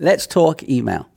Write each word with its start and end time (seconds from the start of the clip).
Let's 0.00 0.26
talk 0.26 0.62
email. 0.68 1.08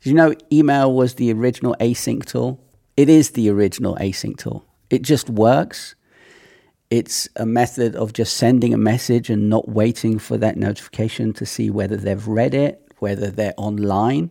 Did 0.00 0.10
you 0.10 0.14
know 0.14 0.34
email 0.52 0.92
was 0.92 1.14
the 1.14 1.32
original 1.32 1.74
async 1.80 2.24
tool? 2.24 2.60
It 2.96 3.08
is 3.08 3.30
the 3.30 3.50
original 3.50 3.96
async 3.96 4.38
tool. 4.38 4.64
It 4.90 5.02
just 5.02 5.28
works. 5.28 5.96
It's 6.88 7.28
a 7.34 7.44
method 7.44 7.96
of 7.96 8.12
just 8.12 8.36
sending 8.36 8.72
a 8.72 8.78
message 8.78 9.28
and 9.28 9.50
not 9.50 9.68
waiting 9.68 10.20
for 10.20 10.36
that 10.38 10.56
notification 10.56 11.32
to 11.34 11.44
see 11.44 11.68
whether 11.68 11.96
they've 11.96 12.28
read 12.28 12.54
it, 12.54 12.80
whether 13.00 13.28
they're 13.28 13.54
online. 13.56 14.30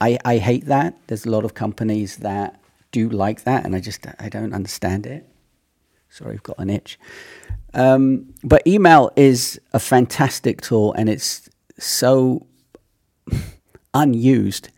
I, 0.00 0.18
I 0.24 0.38
hate 0.38 0.66
that. 0.66 0.96
There's 1.06 1.26
a 1.26 1.30
lot 1.30 1.44
of 1.44 1.54
companies 1.54 2.16
that 2.18 2.60
do 2.90 3.08
like 3.08 3.44
that, 3.44 3.64
and 3.64 3.76
I 3.76 3.80
just 3.80 4.04
I 4.18 4.28
don't 4.28 4.52
understand 4.52 5.06
it. 5.06 5.28
Sorry, 6.08 6.34
I've 6.34 6.42
got 6.42 6.58
an 6.58 6.70
itch. 6.70 6.98
Um, 7.72 8.34
but 8.42 8.66
email 8.66 9.12
is 9.14 9.60
a 9.72 9.78
fantastic 9.78 10.60
tool, 10.60 10.92
and 10.94 11.08
it's 11.08 11.48
so 11.78 12.46
unused, 13.94 14.68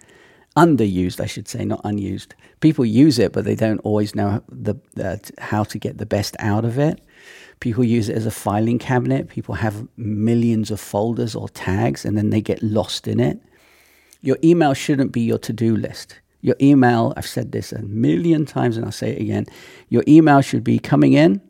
underused, 0.56 1.20
I 1.20 1.26
should 1.26 1.48
say, 1.48 1.64
not 1.64 1.80
unused. 1.84 2.34
People 2.60 2.84
use 2.84 3.18
it, 3.18 3.32
but 3.32 3.44
they 3.44 3.54
don't 3.54 3.78
always 3.80 4.14
know 4.14 4.42
the, 4.48 4.72
uh, 4.72 4.76
the, 4.94 5.32
how 5.38 5.64
to 5.64 5.78
get 5.78 5.98
the 5.98 6.06
best 6.06 6.36
out 6.38 6.64
of 6.64 6.78
it. 6.78 7.00
People 7.60 7.84
use 7.84 8.08
it 8.08 8.16
as 8.16 8.26
a 8.26 8.30
filing 8.30 8.78
cabinet. 8.78 9.28
People 9.28 9.54
have 9.54 9.86
millions 9.96 10.70
of 10.70 10.78
folders 10.78 11.34
or 11.34 11.48
tags, 11.48 12.04
and 12.04 12.16
then 12.16 12.30
they 12.30 12.40
get 12.40 12.62
lost 12.62 13.08
in 13.08 13.18
it. 13.18 13.40
Your 14.22 14.38
email 14.44 14.74
shouldn't 14.74 15.12
be 15.12 15.22
your 15.22 15.38
to 15.38 15.52
do 15.52 15.76
list. 15.76 16.20
Your 16.42 16.56
email, 16.60 17.12
I've 17.16 17.26
said 17.26 17.52
this 17.52 17.72
a 17.72 17.82
million 17.82 18.46
times 18.46 18.76
and 18.76 18.84
I'll 18.84 18.92
say 18.92 19.10
it 19.12 19.20
again. 19.20 19.46
Your 19.88 20.04
email 20.06 20.40
should 20.42 20.62
be 20.62 20.78
coming 20.78 21.14
in, 21.14 21.40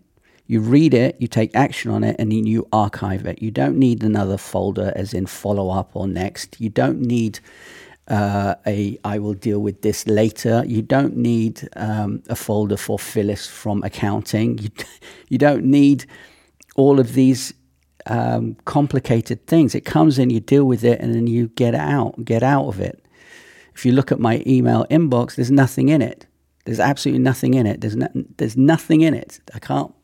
you 0.47 0.61
read 0.61 0.95
it, 0.95 1.17
you 1.19 1.27
take 1.27 1.55
action 1.55 1.91
on 1.91 2.05
it, 2.05 2.17
and 2.19 2.31
then 2.31 2.47
you 2.47 2.69
archive 2.73 3.27
it. 3.27 3.43
You 3.43 3.51
don't 3.51 3.77
need 3.77 4.03
another 4.03 4.37
folder, 4.37 4.93
as 4.95 5.13
in 5.13 5.27
follow 5.27 5.71
up 5.71 5.91
or 5.95 6.07
next. 6.07 6.61
You 6.61 6.71
don't 6.71 7.01
need 7.01 7.41
uh, 8.09 8.55
a 8.67 8.99
I 9.03 9.19
will 9.19 9.35
deal 9.35 9.59
with 9.59 9.83
this 9.83 10.07
later. 10.07 10.63
You 10.67 10.83
don't 10.83 11.17
need 11.17 11.69
um, 11.75 12.23
a 12.29 12.37
folder 12.37 12.77
for 12.77 12.99
Phyllis 12.99 13.47
from 13.47 13.83
accounting. 13.83 14.59
You, 14.59 14.71
you 15.29 15.39
don't 15.39 15.65
need 15.65 16.07
all 16.77 17.01
of 17.01 17.15
these 17.15 17.53
um, 18.07 18.57
complicated 18.65 19.47
things. 19.49 19.75
It 19.75 19.85
comes 19.85 20.19
in, 20.19 20.31
you 20.31 20.41
deal 20.41 20.65
with 20.65 20.85
it, 20.85 21.01
and 21.01 21.15
then 21.15 21.27
you 21.27 21.49
get 21.49 21.75
out, 21.75 22.25
get 22.25 22.45
out 22.45 22.69
of 22.69 22.81
it. 22.81 23.05
If 23.75 23.85
you 23.85 23.93
look 23.93 24.13
at 24.13 24.21
my 24.21 24.43
email 24.47 24.87
inbox, 24.91 25.35
there's 25.35 25.51
nothing 25.51 25.89
in 25.89 26.01
it. 26.03 26.27
There's 26.65 26.81
absolutely 26.81 27.23
nothing 27.23 27.55
in 27.55 27.67
it. 27.67 27.81
There's 27.81 27.97
no, 27.97 28.09
there's 28.39 28.57
nothing 28.57 29.01
in 29.01 29.15
it. 29.15 29.41
I 29.53 29.59
can't 29.59 29.96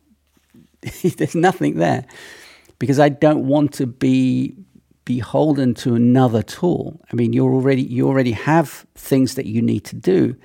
there's 1.17 1.35
nothing 1.35 1.77
there 1.77 2.05
because 2.79 2.99
I 2.99 3.09
don't 3.09 3.47
want 3.47 3.73
to 3.75 3.87
be 3.87 4.55
beholden 5.05 5.75
to 5.75 5.95
another 5.95 6.43
tool. 6.43 7.01
I 7.13 7.17
mean, 7.17 7.33
you're 7.33 7.53
already 7.53 7.83
you 7.83 8.09
already 8.09 8.33
have 8.33 8.87
things 8.95 9.35
that 9.35 9.47
you 9.47 9.63
need 9.63 9.85
to 9.85 9.97
do. 9.97 10.37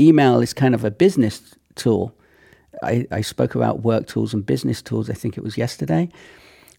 Email 0.00 0.40
is 0.40 0.52
kind 0.52 0.74
of 0.74 0.84
a 0.84 0.90
business 0.90 1.54
tool. 1.74 2.14
I, 2.82 3.06
I 3.10 3.22
spoke 3.22 3.54
about 3.54 3.82
work 3.82 4.06
tools 4.06 4.32
and 4.32 4.44
business 4.44 4.82
tools. 4.82 5.10
I 5.10 5.14
think 5.14 5.36
it 5.36 5.42
was 5.42 5.58
yesterday. 5.58 6.08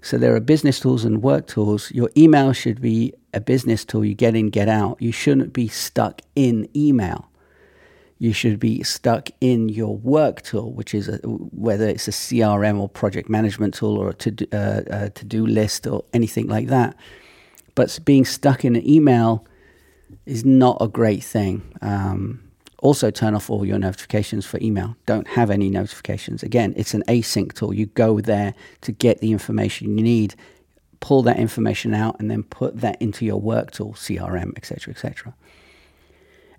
So 0.01 0.17
there 0.17 0.33
are 0.33 0.39
business 0.39 0.79
tools 0.79 1.03
and 1.03 1.21
work 1.21 1.47
tools. 1.47 1.91
Your 1.91 2.09
email 2.15 2.53
should 2.53 2.81
be 2.81 3.13
a 3.33 3.41
business 3.41 3.83
tool. 3.83 4.05
You 4.05 4.15
get 4.15 4.33
in, 4.33 4.49
get 4.49 4.69
out. 4.69 5.01
You 5.01 5.11
shouldn't 5.11 5.51
be 5.51 5.67
stuck 5.67 6.21
in 6.35 6.69
email 6.73 7.28
you 8.19 8.33
should 8.33 8.59
be 8.59 8.83
stuck 8.83 9.29
in 9.39 9.69
your 9.69 9.95
work 9.97 10.41
tool, 10.41 10.73
which 10.73 10.93
is 10.93 11.07
a, 11.07 11.17
whether 11.23 11.87
it's 11.87 12.07
a 12.07 12.11
CRM 12.11 12.79
or 12.79 12.89
project 12.89 13.29
management 13.29 13.73
tool 13.73 13.97
or 13.97 14.09
a 14.09 14.13
to 14.13 14.47
uh, 14.51 14.81
a 15.05 15.09
to-do 15.09 15.47
list 15.47 15.87
or 15.87 16.03
anything 16.13 16.47
like 16.47 16.67
that. 16.67 16.95
But 17.75 17.97
being 18.03 18.25
stuck 18.25 18.65
in 18.65 18.75
an 18.75 18.87
email 18.87 19.45
is 20.25 20.43
not 20.43 20.77
a 20.81 20.87
great 20.89 21.23
thing. 21.23 21.61
Um, 21.81 22.43
also, 22.81 23.09
turn 23.09 23.35
off 23.35 23.49
all 23.49 23.65
your 23.65 23.79
notifications 23.79 24.45
for 24.45 24.57
email. 24.61 24.95
Don't 25.05 25.27
have 25.27 25.49
any 25.49 25.69
notifications. 25.69 26.43
Again, 26.43 26.73
it's 26.77 26.93
an 26.93 27.03
async 27.07 27.53
tool. 27.53 27.73
You 27.73 27.87
go 27.87 28.19
there 28.19 28.53
to 28.81 28.91
get 28.91 29.19
the 29.19 29.31
information 29.31 29.97
you 29.97 30.03
need, 30.03 30.35
pull 30.99 31.21
that 31.23 31.39
information 31.39 31.93
out, 31.93 32.17
and 32.19 32.29
then 32.31 32.43
put 32.43 32.79
that 32.79 33.01
into 33.01 33.25
your 33.25 33.39
work 33.39 33.71
tool, 33.71 33.93
CRM, 33.93 34.57
etc., 34.57 34.93
etc. 34.93 35.33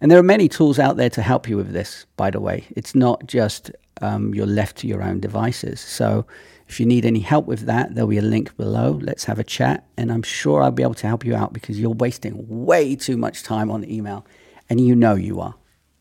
And 0.00 0.10
there 0.10 0.18
are 0.18 0.22
many 0.22 0.48
tools 0.48 0.78
out 0.78 0.96
there 0.96 1.10
to 1.10 1.22
help 1.22 1.48
you 1.48 1.56
with 1.56 1.72
this, 1.72 2.06
by 2.16 2.30
the 2.30 2.40
way. 2.40 2.66
It's 2.70 2.94
not 2.94 3.26
just 3.26 3.70
um, 4.00 4.34
you're 4.34 4.46
left 4.46 4.78
to 4.78 4.86
your 4.86 5.02
own 5.02 5.20
devices. 5.20 5.80
So 5.80 6.26
if 6.68 6.80
you 6.80 6.86
need 6.86 7.04
any 7.04 7.20
help 7.20 7.46
with 7.46 7.60
that, 7.66 7.94
there'll 7.94 8.08
be 8.08 8.18
a 8.18 8.22
link 8.22 8.56
below. 8.56 8.98
Let's 9.02 9.24
have 9.24 9.38
a 9.38 9.44
chat. 9.44 9.86
And 9.96 10.10
I'm 10.10 10.22
sure 10.22 10.62
I'll 10.62 10.70
be 10.70 10.82
able 10.82 10.94
to 10.94 11.06
help 11.06 11.24
you 11.24 11.34
out 11.34 11.52
because 11.52 11.78
you're 11.78 11.90
wasting 11.90 12.46
way 12.48 12.96
too 12.96 13.16
much 13.16 13.42
time 13.42 13.70
on 13.70 13.88
email. 13.88 14.26
And 14.70 14.80
you 14.80 14.94
know 14.94 15.14
you 15.14 15.40
are. 15.40 15.54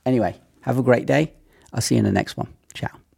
Anyway, 0.06 0.40
have 0.62 0.78
a 0.78 0.84
great 0.84 1.06
day. 1.06 1.34
I'll 1.74 1.82
see 1.82 1.96
you 1.96 2.00
in 2.00 2.06
the 2.06 2.12
next 2.12 2.38
one. 2.38 2.48
Ciao. 2.74 3.09